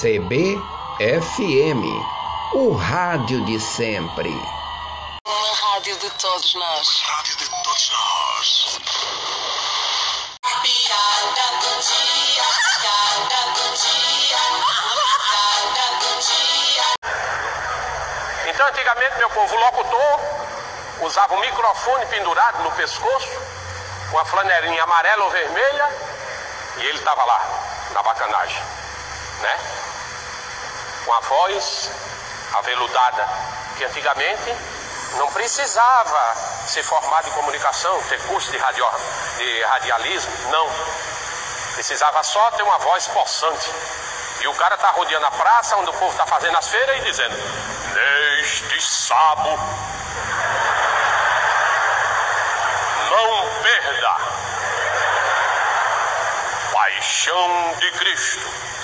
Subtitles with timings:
[0.00, 1.84] CBFM,
[2.54, 4.30] o rádio de sempre.
[4.30, 7.02] Uma rádio de todos nós.
[7.02, 8.80] Rádio de todos nós.
[10.62, 12.44] Piada do dia,
[12.80, 14.40] piada do dia,
[15.28, 16.86] piada do dia.
[18.48, 20.20] Então, antigamente, meu povo, o locutor
[21.02, 23.38] usava um microfone pendurado no pescoço,
[24.12, 25.88] uma flanelinha amarela ou vermelha,
[26.78, 27.44] e ele estava lá,
[27.92, 28.62] na bacanagem,
[29.42, 29.80] né?
[31.04, 31.90] Com a voz
[32.54, 33.28] aveludada,
[33.76, 34.56] que antigamente
[35.16, 36.34] não precisava
[36.66, 38.86] ser formado em comunicação, ter curso de, radio,
[39.36, 40.70] de radialismo, não.
[41.74, 43.70] Precisava só ter uma voz possante.
[44.40, 47.00] E o cara tá rodeando a praça onde o povo tá fazendo as feiras e
[47.00, 47.36] dizendo:
[47.94, 49.50] Neste sábado,
[53.10, 54.16] não perda.
[56.72, 58.79] Paixão de Cristo.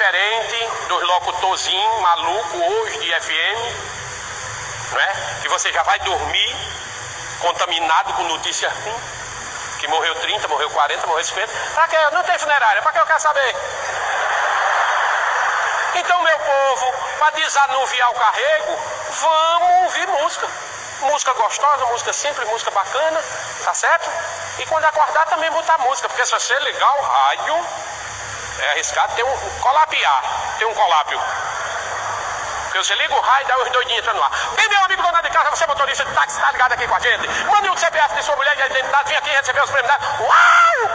[0.00, 5.14] Diferente dos locutorzinhos maluco hoje de FM, não é?
[5.42, 6.56] Que você já vai dormir
[7.38, 8.98] contaminado com notícia ruim.
[9.78, 11.52] Que morreu 30, morreu 40, morreu 50.
[11.74, 11.98] Pra que?
[12.12, 13.56] Não tem funerária, pra que eu quero saber?
[15.96, 18.78] Então, meu povo, para desanuviar o carrego,
[19.10, 20.48] vamos ouvir música.
[21.02, 23.22] Música gostosa, música simples, música bacana,
[23.62, 24.10] tá certo?
[24.60, 27.66] E quando acordar também botar música, porque se você ligar o rádio,
[28.62, 30.22] é arriscado ter um colapiar,
[30.58, 31.20] ter um colápio.
[32.64, 34.30] Porque você liga o raio e dá os doidinhos entrando ar.
[34.54, 36.94] Bem, meu amigo dona de casa, você é motorista de táxi, tá ligado aqui com
[36.94, 37.28] a gente?
[37.46, 39.92] Mande um CPF de sua mulher de identidade, vem aqui receber os prêmios.
[40.20, 40.90] Uau!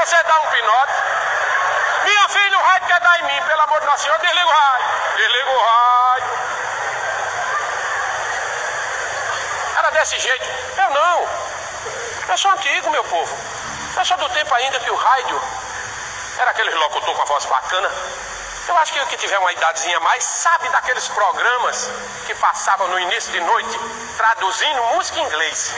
[0.00, 0.92] Você dá um pinote.
[2.04, 4.50] Minha filha, o rádio quer dar em mim, pelo amor de Nossa Senhora, desliga o
[4.50, 4.86] rádio.
[5.16, 6.30] Desliga o rádio.
[9.76, 10.46] Era desse jeito.
[10.78, 11.28] Eu não.
[12.28, 13.63] Eu sou antigo, meu povo.
[13.96, 15.40] Eu sou do tempo ainda que o rádio
[16.38, 17.88] era aquele locutor com a voz bacana.
[18.66, 21.88] Eu acho que o que tiver uma idadezinha mais sabe daqueles programas
[22.26, 23.78] que passavam no início de noite
[24.16, 25.72] traduzindo música em inglês.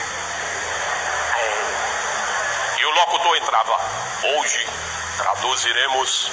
[1.35, 2.79] É.
[2.79, 3.79] E o locutor entrava.
[4.23, 4.67] Hoje
[5.17, 6.31] traduziremos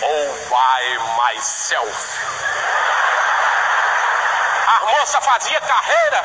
[0.00, 2.20] All by Myself.
[4.66, 6.24] A moça fazia carreira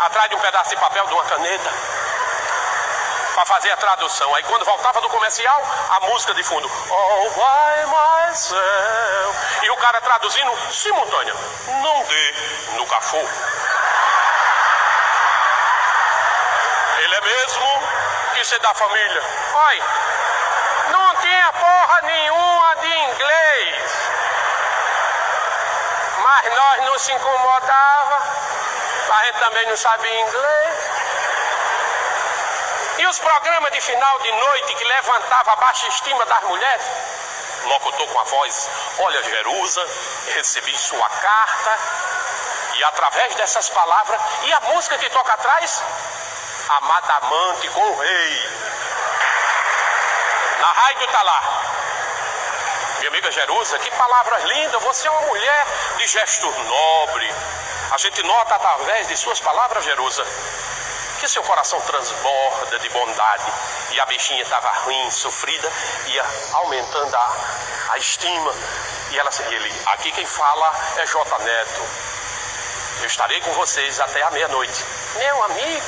[0.00, 1.97] atrás de um pedaço de papel, de uma caneta
[3.38, 4.34] para fazer a tradução.
[4.34, 6.68] Aí quando voltava do comercial, a música de fundo.
[6.90, 9.64] All by myself.
[9.64, 11.34] E o cara traduzindo simultânea.
[11.68, 12.34] Não dê
[12.72, 13.30] no cachorro.
[16.98, 17.82] Ele é mesmo
[18.34, 19.22] que ser da família.
[19.54, 19.84] Olha,
[20.90, 24.10] não tinha porra nenhuma de inglês.
[26.18, 28.18] Mas nós não se incomodava.
[29.10, 30.97] A gente também não sabia inglês.
[32.98, 36.86] E os programas de final de noite que levantavam a baixa estima das mulheres?
[37.64, 39.86] Locutor com a voz, olha Jerusa,
[40.34, 41.78] recebi sua carta.
[42.74, 45.82] E através dessas palavras, e a música que toca atrás?
[46.68, 48.50] Amada amante com o rei.
[50.60, 51.42] Na rádio tá lá.
[52.98, 55.66] Minha amiga Jerusa, que palavras lindas, você é uma mulher
[55.98, 57.34] de gesto nobre.
[57.92, 60.26] A gente nota através de suas palavras, Jerusa,
[61.18, 63.44] que seu coração transborda de bondade.
[63.92, 65.70] E a bichinha estava ruim, sofrida,
[66.06, 67.36] ia aumentando a,
[67.90, 68.54] a estima.
[69.10, 71.38] E, ela, e ele, aqui quem fala é J.
[71.38, 71.82] Neto.
[73.00, 74.84] Eu estarei com vocês até a meia-noite.
[75.16, 75.86] Meu amigo,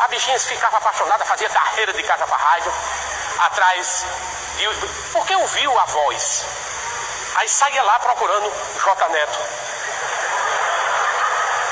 [0.00, 2.72] a bichinha ficava apaixonada, fazia carreira de casa para rádio,
[3.38, 4.04] atrás
[4.56, 4.66] de.
[5.12, 6.44] Porque ouviu a voz.
[7.36, 9.08] Aí saía lá procurando J.
[9.10, 9.38] Neto.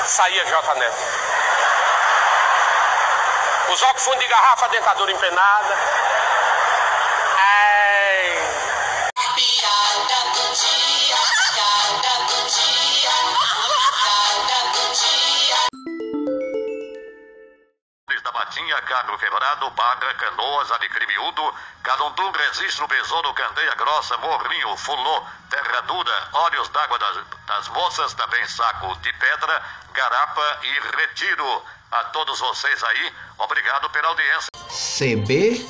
[0.05, 0.75] Saía J.
[0.75, 1.26] Neto.
[3.77, 5.75] Os óculos fundo de garrafa, dentadura empenada.
[18.77, 26.29] Matinha, Cagro Quebrado, Baga, Canoas, Alecrim-Miúdo, Calundu, Registro, Besouro, Candeia Grossa, Morrinho, Fulô, Terra Dura,
[26.33, 29.61] Olhos d'Água das, das Moças, também Saco de Pedra,
[29.93, 31.63] Garapa e Retiro.
[31.91, 34.49] A todos vocês aí, obrigado pela audiência.
[34.69, 35.67] CBFM.